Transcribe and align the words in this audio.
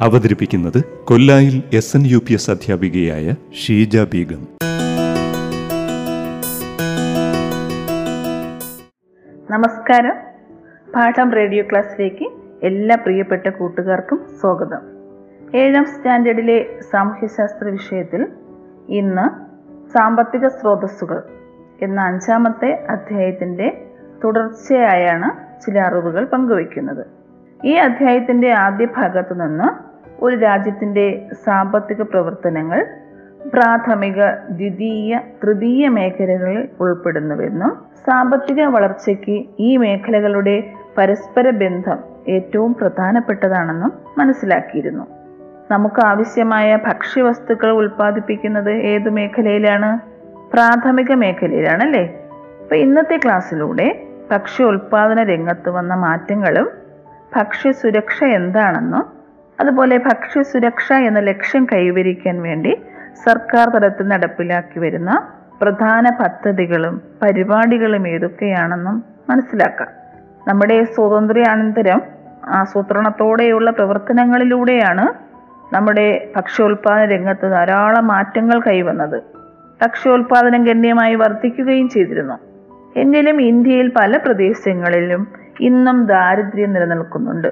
അവതരിപ്പിക്കുന്നത് 0.00 0.84
കൊല്ലായിൽ 1.04 1.62
S 1.76 1.96
N 1.96 2.02
U 2.06 2.18
P 2.18 2.32
S 2.32 2.50
അധ്യാപികയായ 2.50 3.34
ഷീജ 3.52 3.98
ബീഗം. 3.98 4.46
നമസ്കാരം. 9.50 10.14
പാഠം 10.94 11.32
റേഡിയോ 11.32 11.64
ക്ലാസ്സിലേക്ക് 11.70 12.24
എല്ലാ 12.62 12.96
പ്രിയപ്പെട്ട 12.96 13.48
കൂട്ടുകാർക്കും 13.48 14.26
സ്വാഗതം. 14.40 14.80
ഏഴാം 15.56 15.84
സ്റ്റാൻഡേർഡിലെ 15.84 16.80
സാമൂഹ്യശാസ്ത്ര 16.92 17.68
വിഷയത്തിൽ 17.68 18.26
ഇന്ന് 18.88 19.44
സാമ്പത്തിക 19.92 20.46
സ്രോതസ്സുകൾ 20.46 21.22
എന്ന 21.82 22.00
അഞ്ചാമത്തെ 22.00 22.86
അധ്യായത്തിന്റെ 22.90 23.84
തുടർച്ചയായാണ് 24.24 25.60
ചില 25.62 25.80
അറിവുകൾ 25.80 26.24
പങ്കുവയ്ക്കുന്നത്. 26.24 27.23
ഈ 27.64 27.74
അധ്യായത്തിന്റെ 27.74 28.52
ആദ്യ 28.52 28.86
ഭാഗത്തു 28.96 29.34
നിന്ന് 29.34 29.68
ഒരു 30.24 30.36
രാജ്യത്തിന്റെ 30.36 31.28
സാമ്പത്തിക 31.44 32.02
പ്രവർത്തനങ്ങൾ 32.02 32.80
പ്രാഥമിക 33.48 34.20
ദ്വിതീയ 34.50 35.20
തൃതീയ 35.42 35.88
മേഖലകളിൽ 35.88 36.68
ഉൾപ്പെടുന്നുവെന്നും 36.80 37.72
സാമ്പത്തിക 38.06 38.64
വളർച്ചയ്ക്ക് 38.64 39.44
ഈ 39.60 39.76
മേഖലകളുടെ 39.76 40.56
പരസ്പര 40.98 41.50
ബന്ധം 41.50 41.98
ഏറ്റവും 42.28 42.74
പ്രധാനപ്പെട്ടതാണെന്നും 42.74 43.92
മനസ്സിലാക്കിയിരുന്നു. 44.18 45.04
നമുക്ക് 45.70 46.06
ആവശ്യമായ 46.06 46.76
ഭക്ഷ്യവസ്തുക്കൾ 46.76 47.70
ഉൽപ്പാദിപ്പിക്കുന്നത് 47.70 48.70
ഏതു 48.70 49.10
മേഖലയിലാണ്? 49.10 49.90
പ്രാഥമിക 50.52 51.12
മേഖലയിലാണ് 51.12 51.82
അല്ലേ 51.82 52.04
അപ്പം 52.62 52.76
ഇന്നത്തെ 52.76 53.20
ക്ലാസ്സിലൂടെ 53.24 54.06
ഭക്ഷ്യ 54.30 54.64
ഉൽപാദന 54.64 55.22
രംഗത്ത് 55.22 55.70
വന്ന 55.70 55.94
മാറ്റങ്ങളും 55.94 56.83
ഭക്ഷ്യസുരക്ഷ 57.36 58.24
എന്താണെന്നും 58.24 59.04
അതുപോലെ 59.60 59.98
ഭക്ഷ്യസുരക്ഷ 59.98 60.92
എന്ന 60.92 61.18
ലക്ഷ്യം 61.18 61.66
കൈവരിക്കാൻ 61.72 62.42
വേണ്ടി 62.42 62.82
സർക്കാർ 63.24 63.68
തലത്തിൽ 63.68 64.08
നടപ്പിലാക്കി 64.08 64.78
വരുന്ന 64.78 65.28
പ്രധാന 65.62 66.10
പദ്ധതികളും 66.10 67.02
പരിപാടികളും 67.22 68.08
ഏതൊക്കെയാണെന്നും 68.08 69.04
മനസ്സിലാക്കാം. 69.30 69.88
നമ്മുടെ 70.48 70.84
സ്വാതന്ത്ര്യാനന്തരം 70.84 72.02
ആസൂത്രണത്തോടെയുള്ള 72.46 73.70
പ്രവർത്തനങ്ങളിലൂടെയാണ് 73.70 75.04
നമ്മുടെ 75.74 76.28
ഭക്ഷ്യോൽപാദന 76.36 77.04
രംഗത്ത് 77.04 77.50
ധാരാളം 77.50 78.06
മാറ്റങ്ങൾ 78.06 78.60
കൈവന്നത്. 78.60 79.22
ഭക്ഷ്യോൽപാദനം 79.82 80.64
ഗണ്യമായി 80.64 81.14
വർദ്ധിക്കുകയും 81.14 81.88
ചെയ്തിരുന്നു. 81.88 82.34
എങ്കിലും 82.96 83.42
ഇന്ത്യയിൽ 83.42 83.92
പല 83.96 84.16
പ്രദേശങ്ങളിലും 84.16 85.43
ഇന്നും 85.60 86.06
ദാരിദ്ര്യം 86.06 86.72
നിലനിൽക്കുന്നുണ്ട്. 86.72 87.48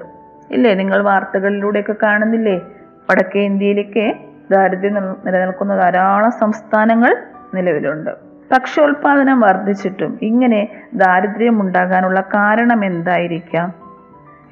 ഇല്ലേ? 0.51 0.73
നിങ്ങൾ 0.73 1.01
വാർത്തകളിലൂടെയൊക്കെ 1.01 1.95
കാണുന്നില്ലേ? 2.03 2.61
വടക്കേ 3.11 3.39
ഇന്ത്യയിലൊക്കെ 3.39 4.19
ദാരിദ്ര്യം 4.51 4.93
നിലനിൽക്കുന്ന 5.25 5.75
ധാരാളം 5.75 6.31
സംസ്ഥാനങ്ങൾ 6.31 7.17
നിലവിലുണ്ട്. 7.53 8.11
ഭക്ഷ്യോൽപാദനം 8.51 9.39
വർദ്ധിച്ചിട്ടും 9.39 10.19
ഇങ്ങനെ 10.21 10.67
ദാരിദ്ര്യം 10.93 11.61
ഉണ്ടാകാനുള്ള 11.61 12.21
കാരണം 12.21 12.85
എന്തായിരിക്കാം? 12.85 13.73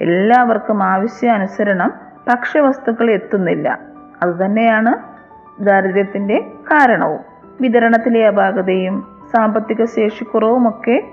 എല്ലാവർക്കും 0.02 0.84
ആവശ്യാനുസരണം 0.84 1.94
ഭക്ഷ്യവസ്തുക്കൾ 2.28 3.12
എത്തുന്നില്ല. 3.12 3.80
അതുതന്നെയാണ് 4.24 5.22
ദാരിദ്ര്യത്തിന്റെ 5.64 6.40
കാരണവും. 6.40 7.20
വിതരണത്തിലെ 7.62 8.28
അപാകതയും 8.28 9.22
സാമ്പത്തിക 9.36 9.86
ശേഷിക്കുറവുമൊക്കെ 9.86 11.04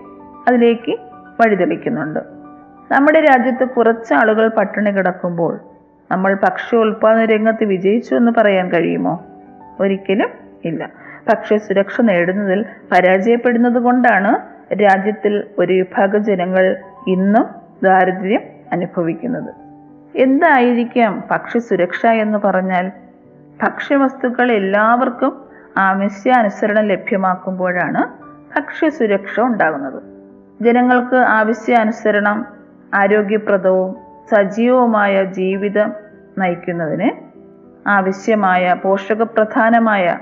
അതിലേക്ക് 0.49 0.97
വഴിതെളിക്കുന്നുണ്ട്. 1.41 2.38
നമ്മുടെ 2.91 3.21
രാജ്യത്ത് 3.21 3.65
കുറച്ച് 3.65 4.15
ആളുകൾ 4.15 4.49
പട്ടിണി 4.49 4.91
കിടക്കുമ്പോൾ 4.91 5.61
നമ്മൾ 6.11 6.35
ഭക്ഷ്യോൽപാദന 6.35 7.25
രംഗത്ത് 7.25 7.65
വിജയിച്ചു 7.65 8.15
എന്ന് 8.15 8.33
പറയാൻ 8.37 8.73
കഴിയുമോ? 8.73 9.25
ഒരിക്കലും 9.81 10.29
ഇല്ല. 10.65 10.89
ഭക്ഷ്യസുരക്ഷ 11.29 12.01
നേടുന്നതിൽ 12.01 12.65
പരാജയപ്പെടുന്നത് 12.93 13.79
കൊണ്ടാണ് 13.79 14.39
രാജ്യത്തിൽ 14.75 15.45
ഒരു 15.59 15.73
വിഭാഗ 15.73 16.17
ജനങ്ങൾ 16.17 16.77
ഇന്നും 17.07 17.47
ദാരിദ്ര്യം 17.83 18.41
അനുഭവിക്കുന്നത്. 18.73 19.55
എന്തായിരിക്കാം 20.17 21.25
ഭക്ഷ്യസുരക്ഷ 21.31 22.07
എന്ന് 22.07 22.39
പറഞ്ഞാൽ? 22.39 22.93
ഭക്ഷ്യവസ്തുക്കൾ 23.63 24.53
എല്ലാവർക്കും 24.53 25.41
ആവശ്യാനുസരണം 25.79 26.85
ലഭ്യമാക്കുമ്പോഴാണ് 26.87 28.25
ഭക്ഷ്യസുരക്ഷ 28.57 29.41
ഉണ്ടാകുന്നത്. 29.41 30.03
ജനങ്ങൾക്ക് 30.65 31.17
ആവശ്യാനുസരണം 31.17 32.58
ആരോഗ്യപ്രദവും 32.95 33.97
സജീവവുമായ 34.31 35.25
ജീവിതം 35.25 35.93
നയിക്കുന്നതിന് 36.39 37.11
ആവശ്യമായ 37.89 38.75
പോഷകപ്രധാനമായ 38.83 40.19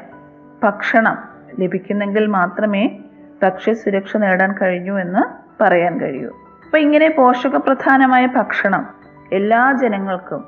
ഭക്ഷണം 0.64 1.18
ലഭിക്കുന്നെങ്കിൽ 1.58 2.26
മാത്രമേ 2.26 2.98
ഭക്ഷ്യസുരക്ഷ 3.42 4.16
നേടാൻ 4.16 4.54
കഴിഞ്ഞൂ 4.62 4.98
എന്ന് 4.98 5.46
പറയാൻ 5.62 6.00
കഴിയൂ. 6.00 6.30
അപ്പം 6.64 6.78
ഇങ്ങനെ 6.78 7.08
പോഷകപ്രധാനമായ 7.08 8.26
ഭക്ഷണം 8.26 8.86
എല്ലാ 9.32 9.72
ജനങ്ങൾക്കും 9.72 10.44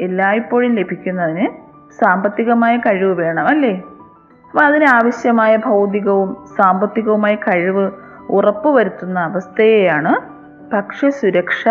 എല്ലായ്പ്പോഴും 0.00 0.74
ലഭിക്കുന്നതിന് 0.74 1.48
സാമ്പത്തികമായ 2.00 2.76
കഴിവ് 2.76 3.14
വേണം 3.14 3.48
അല്ലേ? 3.48 3.82
അപ്പം 4.46 4.64
അതിനാവശ്യമായ 4.66 5.56
ഭൗതികവും 5.56 6.46
സാമ്പത്തികവുമായ 6.56 7.34
കഴിവ് 7.34 7.90
ഉറപ്പുവരുത്തുന്ന 8.30 9.20
അവസ്ഥയെയാണ് 9.20 10.39
ഭക്ഷ്യസുരക്ഷ 10.72 11.68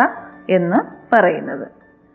എന്ന് 0.49 0.77
പറയുന്നത്. 1.15 1.67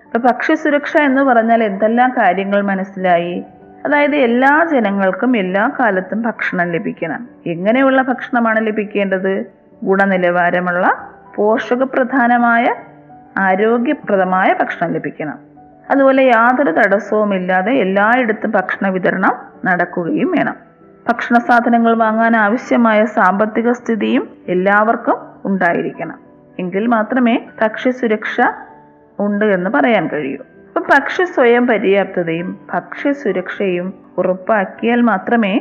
അപ്പൊ 0.05 0.19
ഭക്ഷ്യസുരക്ഷ 0.19 0.97
എന്ന് 0.97 1.23
പറഞ്ഞാൽ 1.23 1.65
എന്തെല്ലാം 1.65 2.11
കാര്യങ്ങൾ 2.11 2.63
മനസ്സിലായി? 2.63 3.45
അതായത് 3.87 4.17
എല്ലാ 4.17 4.67
ജനങ്ങൾക്കും 4.73 5.37
എല്ലാ 5.37 5.71
കാലത്തും 5.81 6.23
ഭക്ഷണം 6.23 6.71
ലഭിക്കണം. 6.71 7.29
എങ്ങനെയുള്ള 7.47 8.03
ഭക്ഷണമാണ് 8.03 8.67
ലഭിക്കേണ്ടത്? 8.67 9.45
ഗുണനിലവാരമുള്ള 9.83 11.11
പോഷകപ്രധാനമായ 11.35 12.75
ആരോഗ്യപ്രദമായ 13.37 14.55
ഭക്ഷണം 14.61 14.93
ലഭിക്കണം. 14.93 15.39
അതുപോലെ 15.91 16.23
യാതൊരു 16.23 16.71
തടസ്സവുമില്ലാതെ 16.71 17.73
എല്ലായിടത്തും 17.73 18.51
ഭക്ഷണ 18.51 18.89
വിതരണം 18.89 19.33
നടക്കുകയും 19.65 20.31
വേണം. 20.31 20.57
ഭക്ഷണ 21.09 21.39
സാധനങ്ങൾ 21.39 21.95
വാങ്ങാൻ 21.95 22.37
ആവശ്യമായ 22.37 23.05
സാമ്പത്തിക 23.05 23.73
സ്ഥിതിയും 23.73 24.29
എല്ലാവർക്കും 24.49 25.17
ഉണ്ടായിരിക്കണം. 25.45 26.24
എങ്കിൽ 26.59 26.87
മാത്രമേ 26.87 27.47
ഭക്ഷ്യസുരക്ഷ 27.63 28.41
ഉണ്ട് 29.19 29.45
എന്ന് 29.45 29.71
പറയാൻ 29.71 30.09
കഴിയൂ. 30.09 30.39
അപ്പൊ 30.39 30.81
ഭക്ഷ്യ 30.81 31.25
സ്വയം 31.25 31.67
പര്യാപ്തതയും 31.67 32.59
ഭക്ഷ്യസുരക്ഷയും 32.75 33.95
ഉറപ്പാക്കിയാൽ 34.19 35.01
മാത്രമേ 35.01 35.61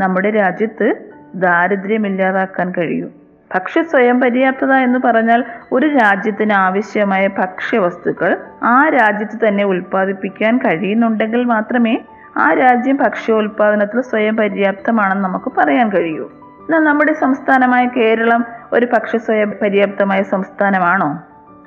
നമ്മുടെ 0.00 0.30
രാജ്യത്ത് 0.30 0.94
ദാരിദ്ര്യം 1.34 2.06
ഇല്ലാതാക്കാൻ 2.06 2.72
കഴിയൂ. 2.78 3.08
ഭക്ഷ്യ 3.54 3.82
സ്വയം 3.82 4.20
പര്യാപ്തത 4.20 4.72
എന്ന് 4.72 4.98
പറഞ്ഞാൽ 4.98 5.44
ഒരു 5.72 5.86
രാജ്യത്തിന് 5.86 6.52
ആവശ്യമായ 6.52 7.26
ഭക്ഷ്യവസ്തുക്കൾ 7.26 8.36
ആ 8.62 8.88
രാജ്യത്ത് 8.88 9.48
തന്നെ 9.48 9.64
ഉൽപ്പാദിപ്പിക്കാൻ 9.64 10.58
കഴിയുന്നുണ്ടെങ്കിൽ 10.58 11.44
മാത്രമേ 11.44 11.98
ആ 12.36 12.52
രാജ്യം 12.52 12.96
ഭക്ഷ്യോൽപാദനത്തിൽ 12.96 14.00
സ്വയം 14.00 14.36
പര്യാപ്തമാണെന്ന് 14.36 15.24
നമുക്ക് 15.24 15.52
പറയാൻ 15.58 15.88
കഴിയൂ. 15.88 16.30
എന്നാൽ 16.60 16.80
നമ്മുടെ 16.80 17.12
സംസ്ഥാനമായ 17.12 17.86
കേരളം 17.86 18.44
ഒരു 18.74 18.86
പക്ഷി 18.86 19.18
സ്വയം 19.18 19.54
പര്യാപ്തമായ 19.62 20.22
സംസ്ഥാനമാണോ? 20.22 21.22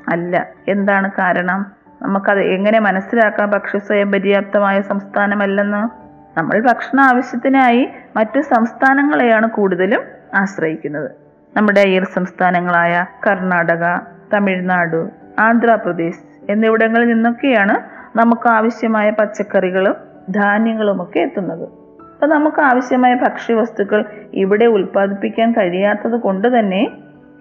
അല്ല. 0.07 0.47
എന്താണ് 0.67 1.11
കാരണം? 1.11 1.65
നമുക്കത് 2.01 2.39
എങ്ങനെ 2.39 2.79
മനസ്സിലാക്കാം 2.79 3.51
പക്ഷി 3.51 3.77
സ്വയം 3.77 4.11
പര്യാപ്തമായ 4.11 4.81
സംസ്ഥാനമല്ലെന്ന്? 4.81 6.07
നമ്മൾ 6.39 6.61
ഭക്ഷണ 6.61 7.01
ആവശ്യത്തിനായി 7.01 7.89
മറ്റു 8.15 8.41
സംസ്ഥാനങ്ങളെയാണ് 8.41 9.49
കൂടുതലും 9.49 10.01
ആശ്രയിക്കുന്നത്. 10.35 11.11
നമ്മുടെ 11.57 11.81
അയർ 11.81 12.03
സംസ്ഥാനങ്ങളായ 12.03 13.05
കർണാടക 13.27 13.97
തമിഴ്നാട് 14.33 15.09
ആന്ധ്രാപ്രദേശ് 15.39 16.51
എന്നിവിടങ്ങളിൽ 16.51 17.07
നിന്നൊക്കെയാണ് 17.07 17.77
നമുക്ക് 18.17 18.49
ആവശ്യമായ 18.49 19.09
പച്ചക്കറികളും 19.09 19.95
ധാന്യങ്ങളുമൊക്കെ 20.29 21.19
എത്തുന്നത്. 21.19 21.86
അപ്പം 22.17 22.29
നമുക്ക് 22.29 22.61
ആവശ്യമായ 22.61 23.13
ഭക്ഷ്യവസ്തുക്കൾ 23.13 24.05
ഇവിടെ 24.33 24.65
ഉൽപ്പാദിപ്പിക്കാൻ 24.65 25.51
കഴിയാത്തത് 25.51 26.19
കൊണ്ട് 26.19 26.59
തന്നെ 26.59 26.91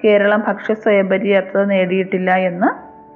കേരളം 0.04 0.44
ഭക്ഷ്യ 0.48 0.74
സ്വയംപര്യാപ്തത 0.74 1.64
നേടിയിട്ടില്ല 1.64 2.34
എന്ന് 2.34 2.66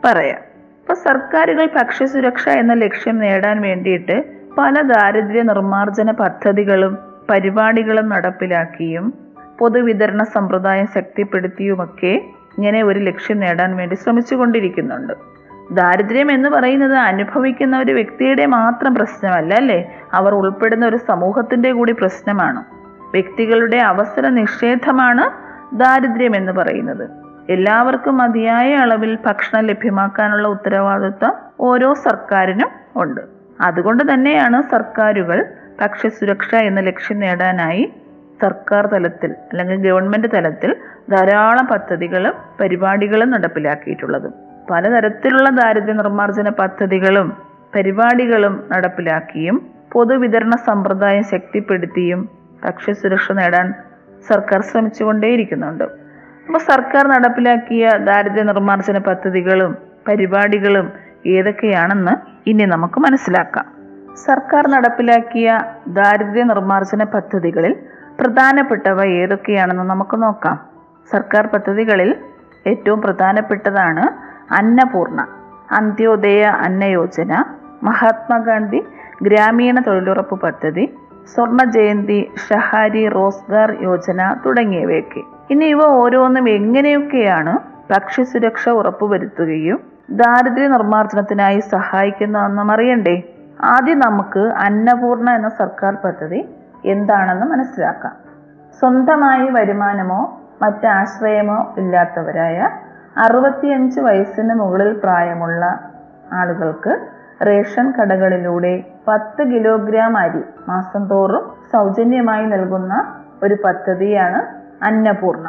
പറയാം. 0.06 0.40
അപ്പോൾ 0.80 0.94
സർക്കാരുകൾ 0.94 1.66
ഭക്ഷ്യസുരക്ഷ 1.66 2.48
എന്ന 2.48 2.74
ലക്ഷ്യം 2.74 3.18
നേടാൻ 3.18 3.60
വേണ്ടിയിട്ട് 3.60 4.24
പല 4.58 4.80
ദാരിദ്ര്യ 4.80 5.42
നിർമ്മാർജന 5.42 6.10
പദ്ധതികളും 6.10 6.98
പരിപാടികളും 7.30 8.08
നടപ്പിലാക്കിയും 8.08 9.12
പൊതുവിതരണ 9.58 10.22
സമ്പ്രദായം 10.22 10.86
ശക്തിപ്പെടുത്തിയുമൊക്കെ 10.86 12.22
ഇങ്ങനെ 12.56 12.82
ഒരു 12.82 12.98
ലക്ഷ്യം 12.98 13.40
നേടാൻ 13.40 13.76
വേണ്ടി 13.76 13.94
ശ്രമിച്ചുകൊണ്ടിരിക്കുന്നുണ്ട്. 13.94 15.29
ദാരിദ്ര്യം 15.70 16.32
എന്ന് 16.32 16.48
പറയുന്നത് 16.48 16.94
അനുഭവിക്കുന്ന 16.94 17.78
ഒരു 17.78 17.92
വ്യക്തിയുടെ 17.92 18.46
മാത്രം 18.46 18.94
പ്രശ്നമല്ല 18.94 19.54
അല്ലേ? 19.54 19.98
അവർ 20.14 20.34
ഉൾപ്പെടുന്ന 20.34 20.86
ഒരു 20.86 20.96
സമൂഹത്തിന്റെ 20.96 21.72
കൂടി 21.72 21.92
പ്രശ്നമാണ്. 21.92 22.64
വ്യക്തികളുടെ 23.12 23.76
അവസര 23.76 24.28
നിഷേധമാണ് 24.28 25.50
ദാരിദ്ര്യം 25.76 26.36
എന്ന് 26.36 26.52
പറയുന്നത്. 26.52 27.10
എല്ലാവർക്കും 27.50 28.16
മതിയായ 28.16 28.74
അളവിൽ 28.74 29.18
ഭക്ഷണം 29.26 29.60
ലഭ്യമാക്കാനുള്ള 29.60 30.48
ഉത്തരവാദിത്വം 30.48 31.32
ഓരോ 31.60 31.94
സർക്കാരിനും 31.94 32.68
ഉണ്ട്. 32.96 33.20
അതുകൊണ്ട് 33.60 34.14
തന്നെയാണ് 34.14 34.62
സർക്കാരുകൾ 34.62 35.44
ഭക്ഷ്യസുരക്ഷ 35.80 36.54
എന്ന 36.54 36.80
ലക്ഷ്യം 36.80 37.20
നേടാനായി 37.20 37.92
സർക്കാർ 38.42 38.86
തലത്തിൽ 38.86 39.30
അല്ലെങ്കിൽ 39.30 39.90
ഗവൺമെന്റ് 39.90 40.28
തലത്തിൽ 40.34 40.76
ധാരാളം 41.10 41.66
പദ്ധതികളും 41.66 42.32
പരിപാടികളും 42.60 43.30
നടപ്പിലാക്കിയിട്ടുള്ളത്. 43.30 44.49
പലതരത്തിലുള്ള 44.70 45.48
ദാരിദ്ര്യ 45.50 45.92
നിർമ്മാർജന 45.92 46.48
പദ്ധതികളും 46.48 47.28
പരിപാടികളും 47.74 48.64
നടപ്പിലാക്കിയും 48.72 49.56
പൊതുവിതരണ 49.92 50.54
സമ്പ്രദായം 50.56 51.24
ശക്തിപ്പെടുത്തിയും 51.24 52.20
ഭക്ഷ്യസുരക്ഷ 52.64 53.32
നേടാൻ 53.32 53.74
സർക്കാർ 54.28 54.60
ശ്രമിച്ചുകൊണ്ടേയിരിക്കുന്നുണ്ട്. 54.60 55.84
അപ്പോൾ 56.46 56.58
സർക്കാർ 56.58 57.08
നടപ്പിലാക്കിയ 57.08 57.90
ദാരിദ്ര്യ 57.98 58.42
നിർമ്മാർജന 58.42 58.98
പദ്ധതികളും 58.98 59.78
പരിപാടികളും 60.08 60.92
ഏതൊക്കെയാണെന്ന് 61.26 62.14
ഇനി 62.50 62.64
നമുക്ക് 62.64 63.00
മനസ്സിലാക്കാം. 63.00 63.66
സർക്കാർ 64.26 64.64
നടപ്പിലാക്കിയ 64.68 65.48
ദാരിദ്ര്യ 65.88 66.42
നിർമ്മാർജന 66.42 67.02
പദ്ധതികളിൽ 67.04 67.74
പ്രധാനപ്പെട്ടവ 68.20 69.04
ഏതൊക്കെയാണെന്ന് 69.04 69.82
നമുക്ക് 69.82 70.22
നോക്കാം. 70.22 70.56
സർക്കാർ 71.10 71.46
പദ്ധതികളിൽ 71.46 72.10
ഏറ്റവും 72.66 73.00
പ്രധാനപ്പെട്ടതാണ് 73.00 74.29
അന്നപൂർണ 74.52 75.26
അന്ത്യോദയ 75.70 76.42
അന്ന 76.42 76.84
യോജന 76.84 77.44
മഹാത്മാഗാന്ധി 77.82 78.80
ഗ്രാമീണ 79.22 79.80
തൊഴിലുറപ്പ് 79.80 80.40
പദ്ധതി 80.40 80.84
സ്വർണ 81.34 81.64
ജയന്തി 81.64 82.30
ഷഹാരി 82.48 83.08
റോസ്ഗാർ 83.08 83.76
യോജന 83.82 84.36
തുടങ്ങിയവയൊക്കെ. 84.46 85.20
ഇനി 85.50 85.64
ഇവ 85.64 85.82
ഓരോന്നും 85.84 86.48
എങ്ങനെയൊക്കെയാണ് 86.48 87.58
ഭക്ഷ്യസുരക്ഷ 87.90 88.68
ഉറപ്പുവരുത്തുകയും 88.68 89.80
ദാരിദ്ര്യ 90.10 90.68
നിർമ്മാർജനത്തിനായി 90.68 91.60
സഹായിക്കുന്നതെന്നും 91.60 92.72
അറിയണ്ടേ? 92.72 93.16
ആദ്യം 93.60 93.98
നമുക്ക് 93.98 94.40
അന്നപൂർണ 94.40 95.30
എന്ന 95.30 95.48
സർക്കാർ 95.48 95.94
പദ്ധതി 95.94 96.48
എന്താണെന്ന് 96.84 97.46
മനസ്സിലാക്കാം. 97.46 98.12
സ്വന്തമായി 98.80 99.48
വരുമാനമോ 99.50 100.40
മറ്റാശ്രയമോ 100.62 101.74
ഇല്ലാത്തവരായ 101.78 102.58
അറുപത്തിയഞ്ച് 103.18 104.00
വയസ്സിന് 104.00 104.54
മുകളിൽ 104.54 104.98
പ്രായമുള്ള 104.98 105.64
ആളുകൾക്ക് 106.32 106.92
റേഷൻ 107.46 107.92
കടകളിലൂടെ 107.92 108.84
പത്ത് 109.08 109.42
കിലോഗ്രാം 109.42 110.16
അരി 110.16 110.42
മാസം 110.68 111.08
തോറും 111.08 111.44
സൗജന്യമായി 111.72 112.46
നൽകുന്ന 112.46 113.14
ഒരു 113.42 113.56
പദ്ധതിയാണ് 113.64 114.40
അന്നപൂർണ. 114.84 115.46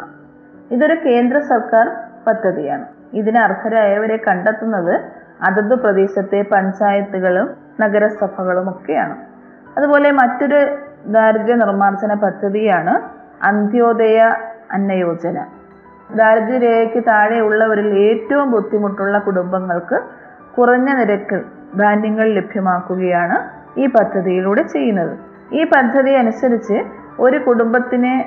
ഇതൊരു 0.71 0.93
കേന്ദ്ര 0.93 1.39
സർക്കാർ 1.39 1.87
പദ്ധതിയാണ്. 2.27 2.85
ഇതിന് 3.13 3.37
അർഹരായവരെ 3.37 4.17
കണ്ടെത്തുന്നത് 4.17 4.95
അതത് 5.43 5.75
പ്രദേശത്തെ 5.79 6.41
പഞ്ചായത്തുകളും 6.41 7.47
നഗരസഭകളും 7.79 8.69
ഒക്കെയാണ്. 8.69 9.15
അതുപോലെ 9.77 10.11
മറ്റൊരു 10.11 10.59
ദാരിദ്ര്യ 11.07 11.55
നിർമ്മാർജന 11.55 12.13
പദ്ധതിയാണ് 12.13 13.01
അന്ത്യോദയ 13.43 14.19
അന്നയോജന. 14.71 15.37
ദാരിദ്ര്യരേഖയ്ക്ക് 16.15 17.03
താഴെയുള്ളവരിൽ 17.07 17.99
ഏറ്റവും 17.99 18.51
ബുദ്ധിമുട്ടുള്ള 18.51 19.19
കുടുംബങ്ങൾക്ക് 19.19 20.01
കുറഞ്ഞ 20.57 20.93
നിരക്കിൽ 20.93 21.41
ധാന്യങ്ങൾ 21.77 22.27
ലഭ്യമാക്കുകയാണ് 22.33 23.37
ഈ 23.79 23.87
പദ്ധതിയിലൂടെ 23.87 24.61
ചെയ്യുന്നത്. 24.61 25.17
ഈ 25.53 25.63
പദ്ധതി 25.63 26.11
അനുസരിച്ച് 26.11 26.83
ഒരു 27.19 27.37
കുടുംബത്തിന് 27.37 28.23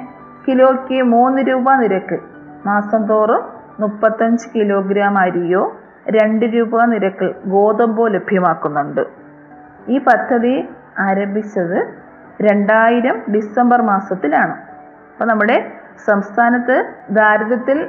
കിലോയ്ക്ക് 0.47 1.03
മൂന്ന് 1.03 1.43
രൂപ 1.43 1.75
നിരക്ക് 1.75 2.19
മാസം 2.67 3.07
തോറും 3.07 3.43
മുപ്പത്തഞ്ച് 3.81 4.49
കിലോഗ്രാം 4.55 5.19
അരിയോ 5.19 5.77
രണ്ട് 6.09 6.47
രൂപ 6.47 6.85
നിരക്കിൽ 6.85 7.35
ഗോതമ്പോ 7.47 8.09
ലഭ്യമാക്കുന്നുണ്ട്. 8.09 9.05
ഈ 9.89 9.99
പദ്ധതി 9.99 10.69
ആരംഭിച്ചത് 10.99 11.79
രണ്ടായിരം 12.43 13.23
ഡിസംബർ 13.35 13.83
മാസത്തിലാണ്. 13.83 14.53
അപ്പോൾ 15.13 15.25
നമ്മുടെ 15.25 15.84
സംസ്ഥാനത്ത് 16.07 16.77
ദാരിദ്ര്യത്തിൽ 17.11 17.89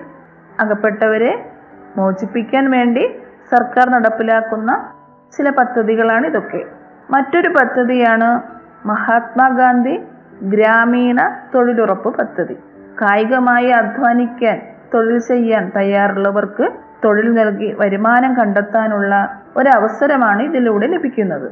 അകപ്പെട്ടവരെ 0.60 1.52
മോചിപ്പിക്കാൻ 1.98 2.72
വേണ്ടി 2.72 3.20
സർക്കാർ 3.52 3.90
നടപ്പിലാക്കുന്ന 3.90 4.90
ചില 5.38 5.50
പദ്ധതികളാണ് 5.50 6.28
ഇതൊക്കെ. 6.28 6.66
മറ്റൊരു 7.12 7.50
പദ്ധതിയാണ് 7.50 8.42
മഹാത്മാഗാന്ധി 8.88 9.96
ഗ്രാമീണ 10.44 11.20
തൊഴിലുറപ്പ് 11.56 12.18
പദ്ധതി. 12.18 12.56
കായികമായി 13.02 13.70
അധ്വാനിക്കാൻ 13.70 14.62
തൊഴിൽ 14.94 15.20
ചെയ്യാൻ 15.20 15.72
തയ്യാറുള്ളവർക്ക് 15.76 16.66
തൊഴിൽ 17.06 17.34
നൽകി 17.34 17.76
വരുമാനം 17.80 18.36
കണ്ടെത്താനുള്ള 18.36 19.40
ഒരവസരമാണ് 19.58 20.42
ഇതിലൂടെ 20.42 20.88
ലഭിക്കുന്നത്. 20.88 21.48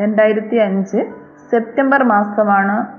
രണ്ടായിരത്തി 0.00 0.56
അഞ്ച് 0.56 1.00
സെപ്റ്റംബർ 1.50 2.02
മാസമാണ് 2.02 2.97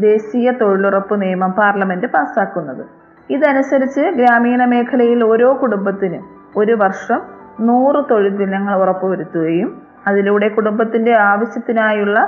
ദേശീയ 0.00 0.50
തൊഴിലുറപ്പ് 0.50 1.22
നിയമം 1.22 1.52
പാർലമെന്റ് 1.52 2.06
പാസ്സാക്കുന്നത്. 2.06 2.84
ഇതനുസരിച്ച് 3.30 4.00
ഗ്രാമീണ 4.00 4.64
മേഖലയിൽ 4.64 5.24
ഓരോ 5.24 5.58
കുടുംബത്തിനും 5.62 6.24
ഒരു 6.56 6.72
വർഷം 6.72 7.20
നൂറ് 7.60 8.04
തൊഴിൽ 8.10 8.36
ദിനങ്ങൾ 8.36 8.74
ഉറപ്പുവരുത്തുകയും 8.74 9.82
അതിലൂടെ 10.06 10.48
കുടുംബത്തിന്റെ 10.48 11.12
ആവശ്യത്തിനായുള്ള 11.16 12.18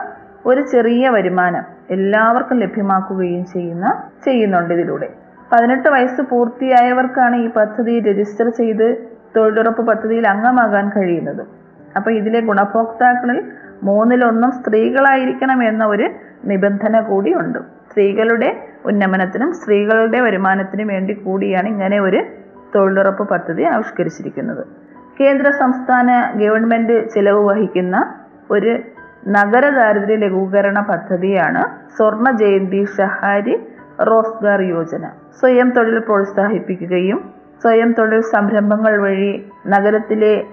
ഒരു 0.46 0.60
ചെറിയ 0.60 1.08
വരുമാനം 1.08 1.64
എല്ലാവർക്കും 1.90 2.58
ലഭ്യമാക്കുകയും 2.58 3.44
ചെയ്യുന്ന 3.44 3.86
ചെയ്യുന്നുണ്ട് 4.24 4.74
ഇതിലൂടെ. 4.74 5.08
പതിനെട്ട് 5.52 5.88
വയസ്സ് 5.88 6.22
പൂർത്തിയായവർക്കാണ് 6.30 7.36
ഈ 7.36 7.48
പദ്ധതി 7.48 8.00
രജിസ്റ്റർ 8.00 8.48
ചെയ്ത് 8.48 8.86
തൊഴിലുറപ്പ് 9.36 9.82
പദ്ധതിയിൽ 9.86 10.28
അംഗമാകാൻ 10.28 10.88
കഴിയുന്നത്. 10.96 11.42
അപ്പൊ 11.96 12.10
ഇതിലെ 12.10 12.40
ഗുണഭോക്താക്കളിൽ 12.40 13.38
മൂന്നിലൊന്നും 13.82 14.50
സ്ത്രീകളായിരിക്കണം 14.52 15.60
എന്ന 15.64 15.84
ഒരു 15.86 16.06
നിബന്ധന 16.44 17.01
കൂടിയുണ്ട്. 17.01 17.58
സ്ത്രീകളുടെ 17.58 18.51
ഉന്നമനത്തിനും 18.87 19.53
സ്ത്രീകളുടെ 19.53 20.20
വരുമാനത്തിനും 20.20 20.87
വേണ്ടി 20.87 21.15
കൂടിയാണ് 21.15 21.69
ഇങ്ങനെ 21.69 22.01
ഒരു 22.01 22.22
തൊഴിലുറപ്പ് 22.75 23.29
പദ്ധതി 23.29 23.63
ആവിഷ്കരിച്ചിരിക്കുന്നത്. 23.63 24.63
കേന്ദ്ര 25.20 25.51
സംസ്ഥാന 25.51 26.08
ഗവൺമെന്റ് 26.34 27.08
ചെലവ് 27.08 27.49
വഹിക്കുന്ന 27.49 27.96
ഒരു 28.51 28.79
നഗര 29.29 29.70
ദാരിദ്ര്യ 29.70 30.17
ലഘൂകരണ 30.17 30.81
പദ്ധതിയാണ് 30.81 31.63
സ്വർണ 31.96 32.31
ജയന്തി 32.31 32.84
ഷഹാരി 32.84 33.55
റോസ്ഗാർ 34.01 34.61
യോജന. 34.61 35.05
സ്വയം 35.41 35.70
തൊഴിൽ 35.70 35.99
പ്രോത്സാഹിപ്പിക്കുകയും 35.99 37.19
സ്വയം 37.63 37.93
തൊഴിൽ 37.93 38.20
സംരംഭങ്ങൾ 38.20 39.01
വഴി 39.01 39.51
നഗരത്തിലെ 39.67 40.44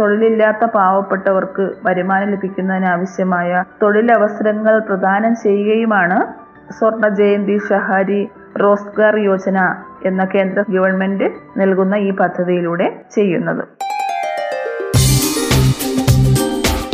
തൊഴിലില്ലാത്ത 0.00 0.64
പാവപ്പെട്ടവർക്ക് 0.64 1.70
വരുമാനം 1.84 2.30
ലഭിക്കുന്നതിന് 2.30 2.86
ആവശ്യമായ 2.86 3.64
തൊഴിലവസരങ്ങൾ 3.82 4.78
പ്രദാനം 4.78 5.34
ചെയ്യുകയുമാണ് 5.34 6.46
സ്വർണ 6.78 7.14
ജയന്തി 7.14 7.58
ഷഹാരി 7.58 8.28
റോസ്ഗാർ 8.62 9.16
യോജന 9.16 9.74
എന്ന 10.06 10.24
കേന്ദ്ര 10.24 10.64
ഗവൺമെന്റ് 10.68 11.24
നൽകുന്ന 11.56 11.94
ഈ 11.94 12.10
പദ്ധതിയിലൂടെ 12.10 13.02
ചെയ്യുന്നത്. 13.14 13.64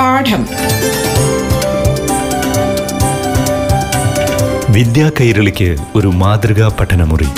പാഠം. 0.00 0.42
വിദ്യാ 4.72 5.10
കൈരളിക്ക് 5.20 5.76
ഒരു 5.96 6.08
മാതൃകാ 6.08 6.76
പഠനമുറി. 6.80 7.28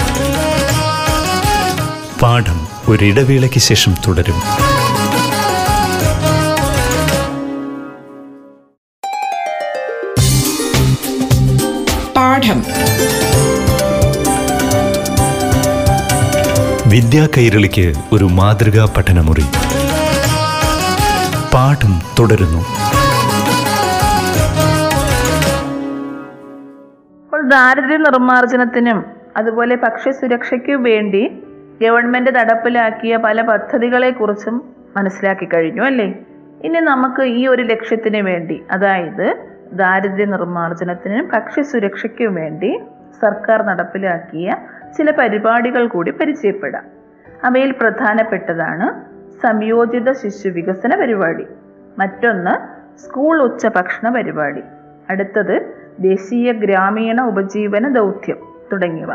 പാഠം 2.22 2.60
ഒരിടവേളയ്ക്ക് 2.88 3.58
ശേഷം 3.58 3.92
തുടരും. 4.08 4.73
പാഠം 12.44 12.58
വിദ്യാ 16.90 17.28
കൈരളിക്ക് 17.36 17.84
ഒരു 18.12 18.24
മാതൃകാ 18.24 18.84
പഠനമുറി. 18.96 19.44
പാഠം 21.54 21.92
തുടരുന്നു. 22.18 22.60
അപ്പോൾ 27.22 27.42
ദാരിദ്ര്യ 27.48 27.96
നിർമ്മാർജനത്തിനും 27.96 29.04
അതുപോലെ 29.36 29.76
ഭക്ഷ്യസുരക്ഷയ്ക്കും 29.76 30.82
വേണ്ടി 30.82 31.22
ഗവൺമെന്റ് 31.82 32.30
നടപ്പിലാക്കിയ 32.30 33.16
പല 33.16 33.40
പദ്ധതികളെക്കുറിച്ചും 33.40 34.62
മനസ്സിലാക്കി 34.96 35.44
കഴിഞ്ഞു 35.44 35.82
അല്ലേ? 35.82 36.08
ഇനി 36.64 36.80
നമുക്ക് 36.80 37.22
ഈ 37.22 37.46
ഒരു 37.46 37.62
ലക്ഷ്യത്തിന് 37.62 38.22
വേണ്ടി 38.22 38.62
അതായത് 38.70 39.53
ദാരിദ്ര്യ 39.72 40.24
നിർമ്മാർജനത്തിനും 40.24 41.28
ഭക്ഷ്യ 41.28 41.62
സുരക്ഷയ്ക്കും 41.62 42.34
വേണ്ടി 42.34 42.82
സർക്കാർ 43.22 43.62
നടപ്പിലാക്കിയ 43.62 44.56
ചില 44.96 45.10
പരിപാടികൾ 45.10 45.86
കൂടി 45.86 46.10
പരിചയപ്പെടാം. 46.10 46.84
അവയിൽ 47.44 47.70
പ്രധാനപ്പെട്ടതാണ് 47.70 49.14
സംയോജിത 49.42 50.12
ശിശു 50.12 50.48
വികസന 50.48 51.00
പരിപാടി. 51.00 51.46
മറ്റൊന്ന് 51.98 52.84
സ്കൂൾ 52.98 53.42
ഉച്ചഭക്ഷണ 53.42 54.08
പരിപാടി. 54.08 54.62
അടുത്തത് 55.10 55.74
ദേശീയ 56.00 56.52
ഗ്രാമീണ 56.52 57.20
ഉപജീവന 57.20 57.88
ദൗത്യം 57.88 58.36
തുടങ്ങിയവ. 58.72 59.10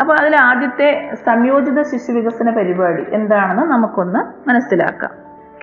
അപ്പോൾ 0.00 0.18
അതിൽ 0.18 0.36
ആദ്യത്തെ 0.36 1.14
സംയോജിത 1.26 1.82
ശിശു 1.82 2.12
വികസന 2.12 2.50
പരിപാടി 2.50 3.04
എന്താണെന്ന് 3.12 3.62
നമുക്കൊന്ന് 3.62 4.48
മനസ്സിലാക്കാം. 4.48 5.10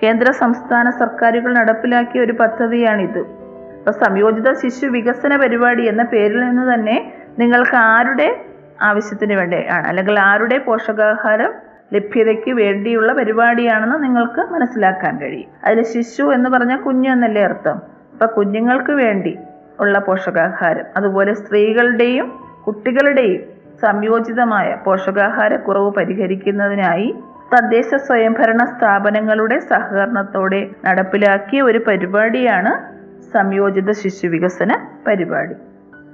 കേന്ദ്ര 0.02 0.30
സംസ്ഥാന 0.30 0.90
സർക്കാരുകൾ 0.90 1.52
നടപ്പിലാക്കിയ 1.52 2.20
ഒരു 2.20 2.32
പദ്ധതിയാണിത്. 2.32 3.43
അപ്പോൾ 3.84 4.04
സംയോജിത 4.04 4.52
ശിശു 4.52 4.86
വികസന 4.86 5.36
പരിപാടി 5.36 5.88
എന്ന 5.88 6.02
പേരിൽ 6.02 6.40
നിന്ന് 6.48 6.74
തന്നെ 6.74 7.12
നിങ്ങൾക്ക് 7.38 7.76
ആരുടെ 7.76 8.44
ആവശ്യത്തിന് 8.82 9.34
വേണ്ടി 9.34 9.56
ആണ്? 9.70 9.88
അല്ലെങ്കിൽ 9.88 10.18
ആരുടെ 10.18 10.58
പോഷകാഹാരം 10.58 11.52
ലഭ്യതയ്ക്ക് 11.92 12.50
വേണ്ടിയുള്ള 12.50 13.12
പരിപാടിയാണെന്ന് 13.12 14.02
നിങ്ങൾക്ക് 14.04 14.52
മനസ്സിലാക്കാൻ 14.52 15.20
കഴിയും. 15.20 15.50
അതിൽ 15.64 15.82
ശിശു 15.82 16.22
എന്ന് 16.22 16.50
പറഞ്ഞാൽ 16.50 16.78
കുഞ്ഞു 16.78 17.10
എന്നല്ലേ 17.10 17.42
അർത്ഥം. 17.42 17.82
അപ്പം 18.12 18.26
കുഞ്ഞുങ്ങൾക്ക് 18.26 18.92
വേണ്ടി 18.92 19.38
ഉള്ള 19.80 19.98
പോഷകാഹാരം 19.98 20.84
അതുപോലെ 20.96 21.34
സ്ത്രീകളുടെയും 21.34 22.40
കുട്ടികളുടെയും 22.66 23.42
സംയോജിതമായ 23.82 24.76
പോഷകാഹാരക്കുറവ് 24.84 25.90
പരിഹരിക്കുന്നതിനായി 25.90 27.14
തദ്ദേശ 27.54 27.94
സ്വയംഭരണ 27.94 28.64
സ്ഥാപനങ്ങളുടെ 28.64 29.58
സഹകരണത്തോടെ 29.58 30.70
നടപ്പിലാക്കിയ 30.84 31.62
ഒരു 31.62 31.78
പരിപാടിയാണ് 31.78 32.93
സംയോജിത 33.34 33.90
ശിശു 33.90 34.26
വികസന 34.26 34.72
പരിപാടി. 35.06 35.54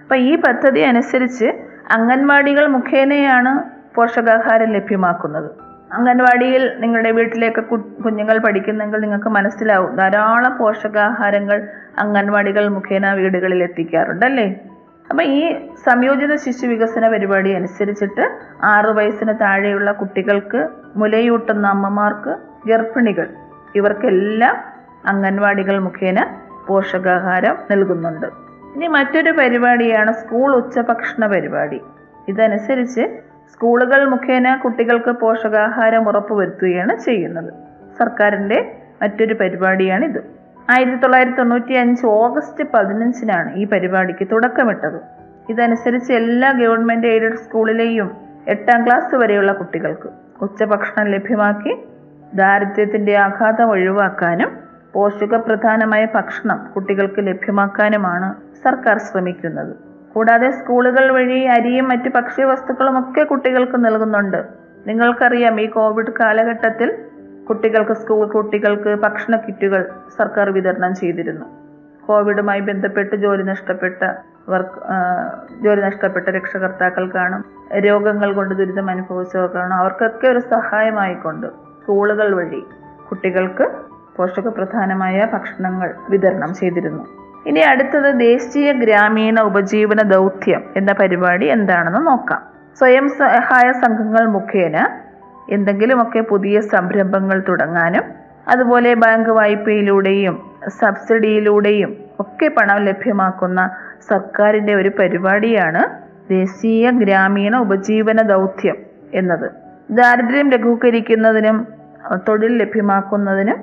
അപ്പം 0.02 0.16
ഈ 0.30 0.36
പദ്ധതി 0.36 0.80
അനുസരിച്ച് 0.80 1.48
അംഗൻവാടികൾ 1.90 2.66
മുഖേനയാണ് 2.66 3.52
പോഷകാഹാരം 3.94 4.70
ലഭ്യമാക്കുന്നത്. 4.72 5.50
അംഗൻവാടിയിൽ 5.92 6.64
നിങ്ങളുടെ 6.78 7.10
വീട്ടിലേക്ക് 7.10 7.62
കുഞ്ഞുങ്ങൾ 8.04 8.38
പഠിക്കുന്നെങ്കിൽ 8.38 9.00
നിങ്ങൾക്ക് 9.00 9.28
മനസ്സിലാവും. 9.28 9.96
ധാരാളം 9.96 10.52
പോഷകാഹാരങ്ങൾ 10.58 11.58
അംഗൻവാടികൾ 11.98 12.68
മുഖേന 12.68 13.12
വീടുകളിൽ 13.12 13.62
എത്തിക്കാറുണ്ട് 13.62 14.26
അല്ലേ 14.26 14.46
അപ്പം 15.10 15.22
ഈ 15.22 15.40
സംയോജിത 15.86 16.34
ശിശു 16.34 16.66
വികസന 16.66 17.04
പരിപാടി 17.08 17.50
അനുസരിച്ചിട്ട് 17.52 18.24
ആറു 18.64 18.92
വയസ്സിന് 18.98 19.34
താഴെയുള്ള 19.40 19.92
കുട്ടികൾക്ക് 19.92 20.60
മുലയൂട്ടുന്ന 20.96 21.66
അമ്മമാർക്ക് 21.66 22.34
ഗർഭിണികൾ. 22.68 23.26
ഇവർക്കെല്ലാം 23.74 24.56
അംഗൻവാടികൾ 25.06 25.78
മുഖേന 25.78 26.18
പോഷകാഹാരം 26.70 27.56
നൽകുന്നുണ്ട്. 27.70 28.26
ഇനി 28.76 28.86
മറ്റൊരു 28.96 29.30
പരിപാടിയാണ് 29.30 30.12
സ്കൂൾ 30.12 30.50
ഉച്ചഭക്ഷണ 30.56 31.26
പരിപാടി. 31.26 31.80
ഇതനുസരിച്ച് 32.28 33.04
സ്കൂളുകൾ 33.52 34.00
മുഖേന 34.04 34.48
കുട്ടികൾക്ക് 34.64 35.12
പോഷകാഹാരം 35.22 36.08
ഉറപ്പുവരുത്തുകയാണ് 36.08 36.94
ചെയ്യുന്നത്. 36.96 37.50
സർക്കാരിന്റെ 37.98 38.58
മറ്റൊരു 39.02 39.34
പരിപാടിയാണിത്. 39.34 40.20
ആയിരത്തി 40.70 40.96
തൊള്ളായിരത്തി 40.96 41.36
തൊണ്ണൂറ്റി 41.36 41.72
അഞ്ച് 41.72 42.06
ഓഗസ്റ്റ് 42.06 42.64
പതിനഞ്ചിനാണ് 42.74 43.48
ഈ 43.54 43.64
പരിപാടിക്ക് 43.66 44.26
തുടക്കമിട്ടത്. 44.32 44.98
ഇതനുസരിച്ച് 45.50 46.12
എല്ലാ 46.12 46.50
ഗവൺമെന്റ് 46.52 47.06
എയ്ഡഡ് 47.06 47.38
സ്കൂളിലെയും 47.44 48.10
എട്ടാം 48.48 48.80
ക്ലാസ് 48.86 49.14
വരെയുള്ള 49.14 49.52
കുട്ടികൾക്ക് 49.52 50.08
ഉച്ചഭക്ഷണം 50.42 51.06
ലഭ്യമാക്കി 51.06 51.72
ദാരിദ്ര്യത്തിന്റെ 52.34 53.14
ആഘാതം 53.16 53.70
ഒഴിവാക്കാനും 53.70 54.50
പോഷകപ്രധാനമായ 54.92 56.06
ഭക്ഷണം 56.14 56.72
കുട്ടികൾക്ക് 56.76 57.26
ലഭ്യമാക്കാനുമാണ് 57.26 58.34
സർക്കാർ 58.64 58.98
ശ്രമിക്കുന്നത്. 58.98 59.76
കൂടാതെ 60.14 60.50
സ്കൂളുകൾ 60.50 61.12
വഴി 61.12 61.44
അരിയും 61.44 61.88
മറ്റ് 61.88 62.08
ഭക്ഷ്യവസ്തുക്കളും 62.14 62.98
ഒക്കെ 62.98 63.24
കുട്ടികൾക്ക് 63.24 63.84
നൽകുന്നുണ്ട്. 63.84 64.44
നിങ്ങൾക്കറിയാം 64.86 65.60
ഈ 65.60 65.66
കോവിഡ് 65.66 66.12
കാലഘട്ടത്തിൽ 66.20 66.98
കുട്ടികൾക്ക് 67.48 67.92
സ്കൂൾ 67.92 68.26
കുട്ടികൾക്ക് 68.26 68.94
ഭക്ഷണ 68.94 69.36
കിറ്റുകൾ 69.36 69.90
സർക്കാർ 70.18 70.50
വിതരണം 70.50 70.94
ചെയ്തിരുന്നു. 70.94 71.46
കോവിഡുമായി 72.06 72.60
ബന്ധപ്പെട്ട് 72.60 73.16
ജോലി 73.16 73.42
നഷ്ടപ്പെട്ട 73.42 74.04
വർക്ക് 74.48 74.78
ജോലി 75.64 75.80
നഷ്ടപ്പെട്ട 75.80 76.28
രക്ഷകർത്താക്കൾ 76.28 77.10
കാണും 77.14 77.44
രോഗങ്ങൾ 77.78 78.32
കൊണ്ട് 78.32 78.54
ദുരിതം 78.54 78.90
അനുഭവിച്ചവർ 78.90 79.46
കാണും. 79.46 79.76
അവർക്കൊക്കെ 79.76 80.26
ഒരു 80.26 80.38
സഹായമായിക്കൊണ്ട് 80.38 81.46
സ്കൂളുകൾ 81.46 82.34
വഴി 82.34 82.62
കുട്ടികൾക്ക് 83.10 83.89
പോഷകപ്രധാനമായ 84.20 85.26
ഭക്ഷണങ്ങൾ 85.32 85.90
വിതരണം 86.10 86.54
ചെയ്തിരുന്നു. 86.54 87.04
ഇനി 87.46 87.60
അടുത്തത് 87.60 88.08
ദേശീയ 88.20 88.72
ഗ്രാമീണ 88.72 89.40
ഉപജീവന 89.40 90.00
ദൗത്യം 90.14 90.62
എന്ന 90.76 90.92
പരിപാടി 90.92 91.46
എന്താണെന്ന് 91.46 92.06
നോക്കാം. 92.06 92.40
സ്വയം 92.78 93.08
സഹായ 93.08 93.72
സംഘങ്ങൾ 93.72 94.26
മുഖേന 94.26 94.76
എന്തെങ്കിലുമൊക്കെ 95.50 96.20
പുതിയ 96.20 96.60
സംരംഭങ്ങൾ 96.60 97.42
തുടങ്ങാനും 97.48 98.04
അതുപോലെ 98.48 98.94
ബാങ്ക് 98.94 99.30
വായ്പയിലൂടെയും 99.30 100.34
സബ്സിഡിയിലൂടെയും 100.80 101.90
ഒക്കെ 102.20 102.48
പണം 102.48 102.78
ലഭ്യമാക്കുന്ന 102.84 103.60
സർക്കാരിന്റെ 104.08 104.74
ഒരു 104.74 104.90
പരിപാടിയാണ് 104.98 105.82
ദേശീയ 106.30 106.90
ഗ്രാമീണ 106.90 107.56
ഉപജീവന 107.56 108.20
ദൗത്യം 108.22 108.76
എന്നത്. 109.14 109.48
ദാരിദ്ര്യം 109.90 110.50
ലഘൂകരിക്കുന്നതിനും 110.50 111.66
തൊഴിൽ 112.28 112.52
ലഭ്യമാക്കുന്നതിനും 112.58 113.58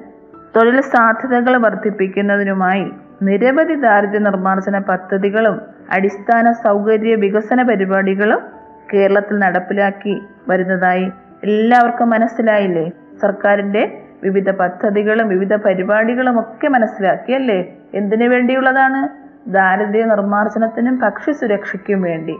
തൊഴിൽ 0.56 0.82
സാധ്യതകൾ 0.82 1.58
വർദ്ധിപ്പിക്കുന്നതിനുമായി 1.58 2.86
നിരവധി 3.22 3.75
ദാരിദ്ര്യ 3.75 4.20
നിർമ്മാർജന 4.20 4.77
പദ്ധതികളും 4.80 5.62
അടിസ്ഥാന 5.92 6.51
സൗകര്യ 6.51 7.16
വികസന 7.16 7.63
പരിപാടികളും 7.63 8.42
കേരളത്തിൽ 8.94 9.39
നടപ്പിലാക്കി 9.39 10.13
വരുന്നതായി 10.50 11.06
എല്ലാവർക്കും 11.44 12.10
മനസ്സിലായില്ലേ? 12.10 12.86
സർക്കാരിന്റെ 13.22 13.84
വിവിധ 14.24 14.50
പദ്ധതികളും 14.51 15.27
വിവിധ 15.27 15.54
പരിപാടികളും 15.56 16.39
ഒക്കെ 16.39 16.68
മനസ്സിലാക്കിയല്ലേ? 16.68 17.60
എന്തിനു 17.94 18.27
വേണ്ടിയുള്ളതാണ്? 18.27 19.01
ദാരിദ്ര്യ 19.48 20.06
നിർമ്മാർജനത്തിനും 20.06 20.96
ഭക്ഷ്യസുരക്ഷയ്ക്കും 21.00 22.01
വേണ്ടി. 22.01 22.36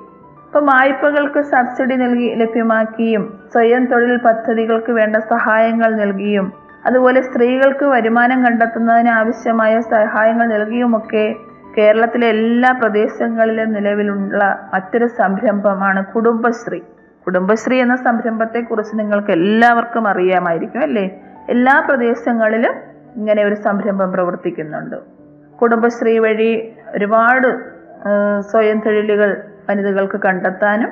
ഇപ്പം 0.46 0.66
വായ്പകൾക്ക് 0.66 1.42
സബ്സിഡി 1.54 1.96
നൽകി 1.96 2.36
ലഭ്യമാക്കിയും 2.36 3.24
സ്വയം 3.54 3.86
തൊഴിൽ 3.86 4.18
പദ്ധതികൾക്ക് 4.18 4.92
വേണ്ട 4.92 5.16
സഹായങ്ങൾ 5.16 5.96
നൽകിയും 5.96 6.48
അതുപോലെ 6.86 7.22
സ്ത്രീകൾക്ക് 7.22 7.86
വരുമാനം 7.86 8.46
കണ്ടെത്തുന്നതിന് 8.46 9.10
ആവശ്യമായ 9.10 9.80
സഹായങ്ങൾ 9.80 10.48
നൽകിയുമൊക്കെ 10.48 11.36
കേരളത്തിലെ 11.78 12.28
എല്ലാ 12.28 12.72
പ്രദേശങ്ങളിലും 12.72 13.74
നിലവിലുള്ള 13.74 14.70
മറ്റൊരു 14.74 15.08
സംരംഭമാണ് 15.08 16.06
കുടുംബശ്രീ. 16.06 16.80
കുടുംബശ്രീ 17.26 17.82
എന്ന 17.82 17.96
സംരംഭത്തെക്കുറിച്ച് 17.96 19.00
നിങ്ങൾക്ക് 19.00 19.32
എല്ലാവർക്കും 19.32 20.08
അറിയാമായിരിക്കും 20.08 20.82
അല്ലേ? 20.82 21.06
എല്ലാ 21.50 21.84
പ്രദേശങ്ങളിലും 21.88 22.74
ഇങ്ങനെ 23.16 23.44
ഒരു 23.44 23.56
സംരംഭം 23.56 24.12
പ്രവർത്തിക്കുന്നുണ്ട്. 24.12 24.96
കുടുംബശ്രീ 25.62 26.20
വഴി 26.20 26.74
ഒരുപാട് 26.88 27.48
സ്വയം 28.40 28.80
തൊഴിലുകൾ 28.80 29.44
വനിതകൾക്ക് 29.70 30.18
കണ്ടെത്താനും 30.26 30.92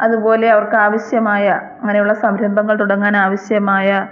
അതുപോലെ 0.00 0.50
അവർക്ക് 0.50 0.76
ആവശ്യമായ 0.76 1.60
അങ്ങനെയുള്ള 1.80 2.14
സംരംഭങ്ങൾ 2.14 2.74
തുടങ്ങാൻ 2.78 3.16
ആവശ്യമായ 3.16 4.06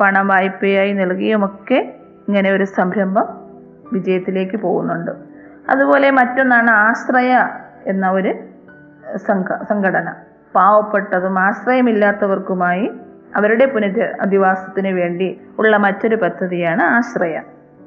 പണം 0.00 0.28
വായ്പയായി 0.28 0.92
നൽകിയുമൊക്കെ 0.92 1.94
ഇങ്ങനെ 2.28 2.50
ഒരു 2.50 2.64
സംരംഭം 2.64 3.26
വിജയത്തിലേക്ക് 3.92 4.56
പോകുന്നുണ്ട്. 4.56 5.10
അതുപോലെ 5.70 6.10
മറ്റൊന്നാണ് 6.10 6.70
ആശ്രയ 6.70 7.48
എന്ന 7.86 8.10
ഒരു 8.10 8.34
സംഘ 9.16 9.44
സംഘടന. 9.68 10.14
പാവപ്പെട്ടതും 10.54 11.38
ആശ്രയമില്ലാത്തവർക്കുമായി 11.38 12.90
അവരുടെ 13.36 13.66
പുനരധിവാസത്തിന് 13.66 14.88
വേണ്ടി 14.88 15.40
ഉള്ള 15.58 15.76
മറ്റൊരു 15.76 16.16
പദ്ധതിയാണ് 16.16 16.82
ആശ്രയ. 16.82 17.40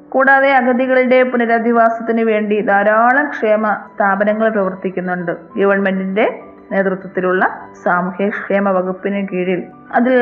കൂടാതെ 0.10 0.51
അഗതികളുടെ 0.51 1.24
പുനരധിവാസത്തിന് 1.24 2.22
വേണ്ടി 2.22 2.62
ധാരാളം 2.62 3.29
ക്ഷേമ 3.29 3.74
സ്ഥാപനങ്ങൾ 3.96 4.50
പ്രവർത്തിക്കുന്നുണ്ട്. 4.50 5.31
ഗവൺമെന്റിന്റെ 5.58 6.43
നേതൃത്വത്തിലുള്ള 6.71 7.43
സാമൂഹ്യ 7.83 8.29
ക്ഷേമ 8.29 8.69
വകുപ്പിന് 8.69 9.27
കീഴിൽ. 9.27 9.61
അതിൽ 9.91 10.15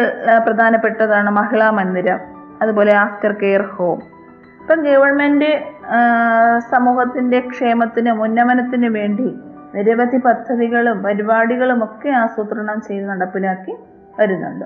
പ്രധാനപ്പെട്ടതാണ് 0.45 1.29
മഹിളാ 1.29 1.69
മന്ദിരം 1.71 2.19
അതുപോലെ 2.61 2.93
ആഫ്റ്റർ 2.95 3.31
കെയർ 3.31 3.63
ഹോം 3.75 3.99
ഇപ്പം 4.61 4.79
ഗവൺമെന്റ് 4.83 5.49
സമൂഹത്തിന്റെ 6.71 7.39
ക്ഷേമത്തിനും 7.39 8.21
ഉന്നമനത്തിനു 8.21 8.89
വേണ്ടി 8.89 9.27
നിരവധി 9.75 10.17
പദ്ധതികളും 10.17 10.97
പരിപാടികളും 11.03 11.83
ഒക്കെ 11.83 12.09
ആസൂത്രണം 12.09 12.81
ചെയ്ത് 12.81 13.05
നടപ്പിലാക്കി 13.09 13.73
വരുന്നുണ്ട്. 14.19 14.65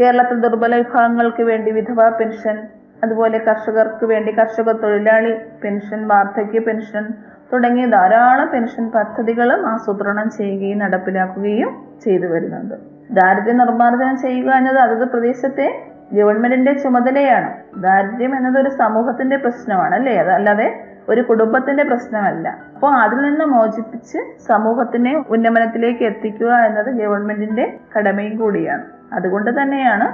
കേരളത്തിൽ 0.00 0.36
ദുർബല 0.40 0.74
വിഭാഗങ്ങൾക്ക് 0.76 1.42
വേണ്ടി 1.42 1.70
വിധവാ 1.70 2.08
പെൻഷൻ 2.20 2.56
അതുപോലെ 3.04 3.38
കർഷകർക്ക് 3.38 4.04
വേണ്ടി 4.04 4.32
കർഷക 4.38 4.72
തൊഴിലാളി 4.82 5.32
പെൻഷൻ 5.64 6.00
വാർദ്ധക്യ 6.08 6.58
പെൻഷൻ 6.58 7.04
തുടങ്ങിയ 7.52 7.86
ധാരാളം 7.86 8.48
പെൻഷൻ 8.48 8.90
പദ്ധതികളും 8.90 9.66
ആസൂത്രണം 9.66 10.30
ചെയ്യുകയും 10.30 10.78
നടപ്പിലാക്കുകയും 10.78 11.70
ചെയ്തു 12.04 12.26
വരുന്നുണ്ട്. 12.26 12.74
ദാരിദ്ര്യ 13.10 13.52
നിർമ്മാർജനം 13.52 14.16
ചെയ്യുക 14.18 14.50
എന്നത് 14.50 14.78
അതത് 14.78 15.08
പ്രദേശത്തെ 15.08 15.66
ഗവൺമെന്റിന്റെ 16.12 16.72
ചുമതലയാണ്. 16.72 17.50
ദാരിദ്ര്യം 17.76 18.36
എന്നത് 18.36 18.58
ഒരു 18.58 18.68
സമൂഹത്തിന്റെ 18.68 19.36
പ്രശ്നമാണ് 19.36 19.94
അല്ലേ? 19.94 20.18
അതല്ലാതെ 20.18 20.84
ഒരു 21.08 21.20
കുടുംബത്തിന്റെ 21.20 21.82
പ്രശ്നമല്ല. 21.82 22.48
അപ്പോൾ 22.74 22.92
അതിൽ 22.94 23.16
നിന്ന് 23.22 23.44
മോചിപ്പിച്ച് 23.44 24.18
സമൂഹത്തിനെ 24.48 25.24
ഉന്നമനത്തിലേക്ക് 25.28 26.04
എത്തിക്കുക 26.04 26.52
എന്നത് 26.54 26.86
ഗവൺമെന്റിന്റെ 26.86 27.78
കടമയും 27.98 28.36
കൂടിയാണ്. 28.36 28.84
അതുകൊണ്ട് 29.12 29.62
തന്നെയാണ് 29.62 30.06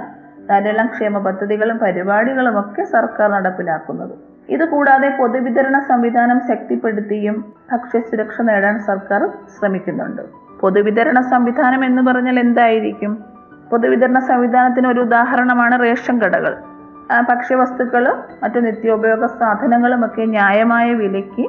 ധാരാളം 0.49 0.87
ക്ഷേമ 0.87 1.17
പദ്ധതികളും 1.17 1.77
പരിപാടികളും 1.77 2.59
ഒക്കെ 2.59 2.83
സർക്കാർ 2.83 3.31
നടപ്പിലാക്കുന്നത്. 3.31 4.28
ഇതുകൂടാതെ 4.49 5.09
പൊതുവിതരണ 5.19 5.79
സംവിധാനം 5.79 6.39
ശക്തിപ്പെടുത്തിയും 6.47 7.53
ഭക്ഷ്യസുരക്ഷ 7.71 8.41
നേടാൻ 8.41 8.79
സർക്കാർ 8.79 9.29
ശ്രമിക്കുന്നുണ്ട്. 9.59 10.21
പൊതുവിതരണ 10.61 11.21
സംവിധാനം 11.21 11.85
എന്ന് 11.85 12.01
പറഞ്ഞാൽ 12.01 12.39
എന്തായിരിക്കും? 12.39 13.23
പൊതുവിതരണ 13.71 14.19
സംവിധാനത്തിന് 14.19 14.87
ഒരു 14.87 14.99
ഉദാഹരണമാണ് 14.99 15.79
റേഷൻ 15.81 16.21
കടകൾ. 16.21 16.57
ഭക്ഷ്യവസ്തുക്കളും 17.29 18.17
മറ്റു 18.43 18.59
നിത്യോപയോഗ 18.59 19.25
സാധനങ്ങളും 19.25 20.05
ഒക്കെ 20.05 20.21
ന്യായമായ 20.21 20.93
വിലയ്ക്ക് 20.93 21.45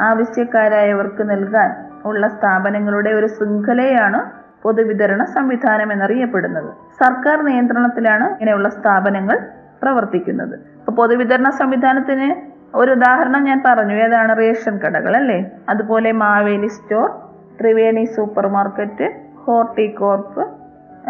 ആവശ്യക്കാരായവർക്ക് 0.00 1.30
നൽകാൻ 1.30 1.70
ഉള്ള 2.04 2.28
സ്ഥാപനങ്ങളുടെ 2.28 3.10
ഒരു 3.10 3.26
ശൃംഖലയാണ് 3.26 4.20
പൊതുവിതരണ 4.62 5.24
സംവിധാനം 5.24 5.92
എന്നറിയപ്പെടുന്നത്. 5.92 6.70
സർക്കാർ 7.04 7.44
നിയന്ത്രണത്തിലാണ് 7.44 8.24
ഇങ്ങനെയുള്ള 8.24 8.68
സ്ഥാപനങ്ങൾ 8.68 9.38
പ്രവർത്തിക്കുന്നത്. 9.82 10.54
ഇപ്പൊ 10.54 10.92
പൊതുവിതരണ 10.92 11.50
സംവിധാനത്തിന് 11.50 12.28
ഒരു 12.76 12.90
ഉദാഹരണം 12.92 13.44
ഞാൻ 13.44 13.62
പറഞ്ഞു. 13.66 13.94
ഏതാണ്? 13.94 14.38
റേഷൻ 14.38 14.78
കടകൾ 14.78 15.16
അല്ലേ? 15.16 15.50
അതുപോലെ 15.68 16.12
Maveli 16.12 16.66
store 16.66 17.08
Triveni 17.60 18.04
super 18.04 18.46
market 18.46 19.08
Horticorp 19.44 20.44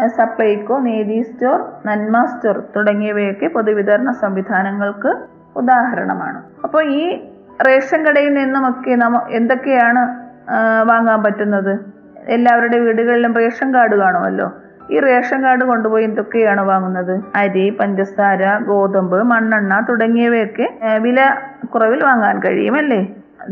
Supplyco 0.07 0.79
Neethi 0.79 1.21
store 1.21 1.71
Nanma 1.85 2.25
store 2.25 2.63
തുടങ്ങിയവയൊക്കെ 2.75 3.47
പൊതുവിതരണ 3.47 4.11
സംവിധാനങ്ങൾക്ക് 4.11 5.11
ഉദാഹരണമാണ്. 5.55 6.43
അപ്പോൾ 6.63 6.83
ഈ 6.85 7.27
റേഷൻ 7.67 8.05
കടയിൽ 8.05 8.33
നിന്നുമൊക്കെ 8.33 8.95
നമ്മ 8.95 9.27
എന്തൊക്കെയാണ് 9.29 10.01
വാങ്ങാൻ 10.83 11.23
പറ്റുന്നത്? 11.23 11.73
എല്ലാവരുടെ 12.27 12.79
വീടുകളിലും 12.79 13.33
റേഷൻ 13.33 13.73
കാർഡ് 13.73 13.95
കാണുമല്ലോ. 13.95 14.51
ഈ 14.91 14.99
റേഷൻ 14.99 15.43
കാർഡ് 15.43 15.63
കൊണ്ടുപോയി 15.63 16.03
എന്തൊക്കെയാണ് 16.03 16.61
വാങ്ങുന്നത്? 16.61 17.13
അരി 17.35 17.65
പഞ്ചസാര 17.79 18.57
ഗോതമ്പ് 18.69 19.23
മണ്ണെണ്ണ 19.23 19.79
തുടങ്ങിയവയൊക്കെ 19.89 20.67
വില 21.05 21.19
കുറവിൽ 21.73 22.03
വാങ്ങാൻ 22.03 22.39
കഴിയുമല്ലേ? 22.39 23.01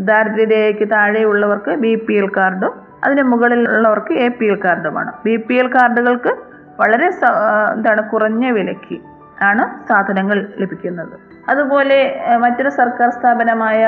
ദാരിദ്ര്യരേഖയ്ക്ക് 0.10 0.92
താഴെയുള്ളവർക്ക് 0.92 1.72
ബി 1.86 1.94
പി 1.96 2.13
എൽ 2.13 2.28
കാർഡും 2.38 2.74
അതിന് 3.04 3.24
മുകളിലുള്ളവർക്ക് 3.24 4.13
എ 4.13 4.28
പി 4.28 4.46
എൽ 4.46 4.60
കാർഡുമാണ്. 4.66 5.12
ബി 5.25 5.36
പി 5.36 5.54
എൽ 5.54 5.68
കാർഡുകൾക്ക് 5.68 6.34
വളരെ 6.80 7.08
എന്താണ് 7.75 8.02
കുറഞ്ഞ 8.12 8.50
വിലയ്ക്ക് 8.50 8.98
ആണ് 9.44 9.63
സാധനങ്ങൾ 9.90 10.38
ലഭിക്കുന്നത്. 10.62 11.16
അതുപോലെ 11.50 11.98
മറ്റൊരു 12.42 12.70
സർക്കാർ 12.70 13.10
സ്ഥാപനമായ 13.10 13.82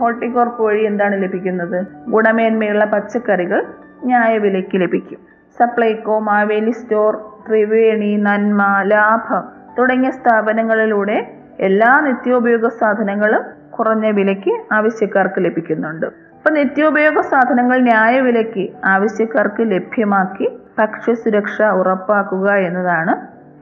ഹോർട്ടികോർപ്പ് 0.00 0.62
വഴി 0.62 0.82
എന്താണ് 0.84 1.22
ലഭിക്കുന്നത്? 1.22 1.78
ഗുണമേന്മയുള്ള 2.14 2.84
പച്ചക്കറികൾ 2.84 3.60
ന്യായവിലയ്ക്ക് 4.04 4.76
ലഭിക്കും. 4.80 5.20
സപ്ലൈകോ 5.58 6.18
മാവേലി 6.18 6.70
സ്റ്റോർ 6.70 7.16
ത്രിവേണി 7.48 8.16
നന്മ 8.16 8.62
ലാഭം 8.82 9.44
തുടങ്ങിയ 9.78 10.10
സ്ഥാപനങ്ങളിലൂടെ 10.10 11.16
എല്ലാ 11.60 12.00
നിത്യോപയോഗ 12.00 12.66
സാധനങ്ങളും 12.68 13.42
കുറഞ്ഞ 13.70 14.06
വിലയ്ക്ക് 14.10 14.52
ആവശ്യക്കാർക്ക് 14.72 15.44
ലഭിക്കുന്നുണ്ട്. 15.44 16.06
അപ്പൊ 16.06 16.50
നിത്യോപയോഗ 16.50 17.20
സാധനങ്ങൾ 17.20 17.78
ന്യായവിലയ്ക്ക് 17.80 18.68
ആവശ്യക്കാർക്ക് 18.84 19.62
ലഭ്യമാക്കി 19.70 20.48
ഭക്ഷ്യസുരക്ഷ 20.78 21.62
ഉറപ്പാക്കുക 21.62 22.50
എന്നതാണ് 22.50 23.14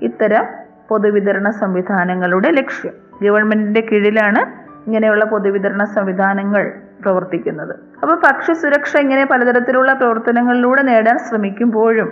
ഇത്തരം 0.05 0.45
പൊതുവിതരണ 0.88 1.50
സംവിധാനങ്ങളുടെ 1.50 2.50
ലക്ഷ്യം. 2.50 2.95
ഗവൺമെന്റിന്റെ 3.23 3.81
കീഴിലാണ് 3.81 4.43
ഇങ്ങനെയുള്ള 4.87 5.25
പൊതുവിതരണ 5.25 5.85
സംവിധാനങ്ങൾ 5.85 6.65
പ്രവർത്തിക്കുന്നത്. 7.07 7.75
അപ്പോൾ 8.03 8.17
ഭക്ഷ്യസുരക്ഷ 8.27 8.93
ഇങ്ങനെ 8.97 9.25
പലതരത്തിലുള്ള 9.25 9.92
പ്രവർത്തനങ്ങളിലൂടെ 9.92 10.83
നേടാൻ 10.83 11.19
ശ്രമിക്കുമ്പോഴും 11.19 12.09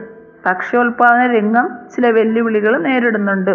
ഭക്ഷ്യോൽപാദന 0.47 1.23
രംഗം 1.37 1.67
ചില 1.95 2.07
വെല്ലുവിളികൾ 2.11 2.73
നേരിടുന്നുണ്ട്. 2.79 3.55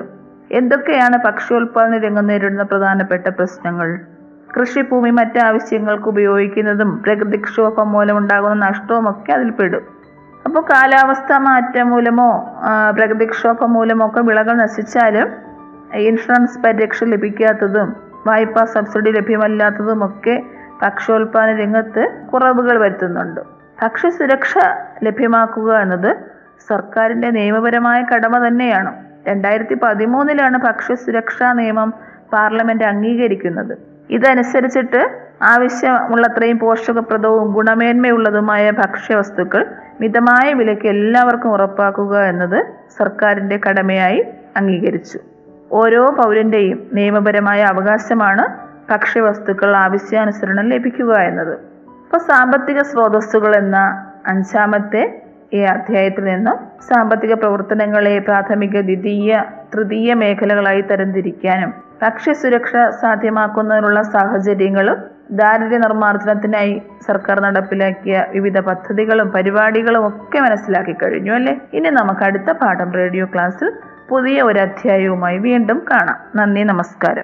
എന്തൊക്കെയാണ് 0.52 1.18
ഭക്ഷ്യോൽപാദന 1.26 1.98
രംഗം 1.98 2.26
നേരിടുന്ന 2.28 2.64
പ്രധാനപ്പെട്ട 2.64 3.28
പ്രശ്നങ്ങൾ? 3.28 3.90
കൃഷിഭൂമി 4.54 5.10
മറ്റ് 5.10 5.40
ആവശ്യങ്ങൾക്ക് 5.40 6.08
ഉപയോഗിക്കുന്നതും 6.08 6.92
പ്രകൃതിക്ഷോഭം 7.06 7.88
മൂലമുണ്ടാകുന്ന 7.92 8.58
നഷ്ടവും 8.68 9.06
ഒക്കെ 9.10 9.32
അതിൽപ്പെടും. 9.32 9.84
അപ്പോൾ 10.46 10.64
കാലാവസ്ഥ 10.72 11.32
മാറ്റം 11.48 11.88
മൂലമോ 11.90 12.30
പ്രകൃതിക്ഷോഭം 12.98 13.72
മൂലമോ 13.74 14.06
ഒക്കെ 14.06 14.22
വിളകൾ 14.22 14.56
നശിച്ചാലും 14.56 15.30
ഇൻഷുറൻസ് 16.08 16.58
പരിരക്ഷ 16.60 17.04
ലഭിക്കാത്തതും 17.04 17.90
വായ്പാ 18.28 18.64
സബ്സിഡി 18.66 19.12
ലഭ്യമല്ലാത്തതും 19.12 20.00
ഒക്കെ 20.06 20.36
ഭക്ഷ്യോൽപാദന 20.82 21.56
രംഗത്ത് 21.56 22.08
കുറവുകൾ 22.34 22.80
വരുത്തുന്നുണ്ട്. 22.80 23.42
ഭക്ഷ്യസുരക്ഷ 23.82 24.58
ലഭ്യമാക്കുക 25.04 25.78
എന്നത് 25.78 26.18
സർക്കാരിന്റെ 26.70 27.30
നിയമപരമായ 27.30 28.06
കടമ 28.14 28.48
തന്നെയാണ്. 28.48 28.96
രണ്ടായിരത്തി 29.28 29.74
പതിമൂന്നിലാണ് 29.84 30.58
ഭക്ഷ്യസുരക്ഷാ 30.58 31.54
നിയമം 31.54 31.94
പാർലമെന്റ് 32.34 32.84
അംഗീകരിക്കുന്നത്. 32.84 33.78
ഇതനുസരിച്ചിട്ട് 34.10 35.30
ആവശ്യമുള്ളത്രയും 35.42 36.60
പോഷകപ്രദവും 36.60 37.54
ഗുണമേന്മയുള്ളതുമായ 37.54 38.72
ഭക്ഷ്യവസ്തുക്കൾ 38.72 39.66
മിതമായ 40.02 40.54
വിലയ്ക്ക് 40.54 40.88
എല്ലാവർക്കും 40.88 41.52
ഉറപ്പാക്കുക 41.52 42.24
എന്നത് 42.24 42.66
സർക്കാരിന്റെ 42.98 43.60
കടമയായി 43.70 44.24
അംഗീകരിച്ചു. 44.58 45.20
ഓരോ 45.72 46.06
പൗരന്റെയും 46.10 46.88
നിയമപരമായ 46.94 47.62
അവകാശമാണ് 47.62 48.69
ഭക്ഷ്യവസ്തുക്കൾ 48.92 49.76
ആവശ്യാനുസരണം 49.76 50.70
ലഭിക്കുക 50.70 51.14
എന്നത്. 51.16 51.54
ഇപ്പോൾ 51.54 52.18
സാമ്പത്തിക 52.18 52.82
സ്രോതസ്സുകൾ 52.82 53.56
എന്ന 53.56 54.06
അഞ്ചാമത്തെ 54.28 55.22
ഈ 55.54 55.60
അധ്യായത്തിൽ 55.60 56.24
നിന്നും 56.24 56.58
സാമ്പത്തിക 56.82 57.34
പ്രവർത്തനങ്ങളെ 57.34 58.20
പ്രാഥമിക 58.20 58.82
ദ്വിതീയ 58.82 59.44
തൃതീയ 59.74 60.14
മേഖലകളായി 60.14 60.82
തരംതിരിക്കാനും 60.82 61.74
ഭക്ഷ്യസുരക്ഷ 62.02 62.72
സാധ്യമാക്കുന്നതിനുള്ള 63.02 64.02
സാഹചര്യങ്ങളും 64.02 64.98
ദാരിദ്ര്യ 65.32 65.78
നിർമ്മാർജനത്തിനായി 65.78 66.82
സർക്കാർ 67.08 67.40
നടപ്പിലാക്കിയ 67.40 68.26
വിവിധ 68.30 68.60
പദ്ധതികളും 68.60 69.30
പരിപാടികളും 69.30 70.08
ഒക്കെ 70.08 70.40
മനസ്സിലാക്കി 70.40 70.94
കഴിഞ്ഞു 70.94 71.32
അല്ലേ? 71.32 71.62
ഇനി 71.74 71.90
നമുക്ക് 71.90 72.24
അടുത്ത 72.24 72.52
പാഠം 72.52 72.94
റേഡിയോ 72.94 73.26
ക്ലാസ്സിൽ 73.26 73.72
പുതിയ 74.10 74.42
ഒരു 74.42 74.60
അധ്യായവുമായി 74.60 75.38
വീണ്ടും 75.38 75.84
കാണാം. 75.92 76.18
നന്ദി 76.36 76.62
നമസ്കാരം. 76.62 77.24